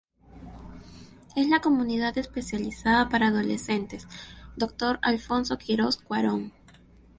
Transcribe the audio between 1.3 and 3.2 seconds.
Es la Comunidad Especializada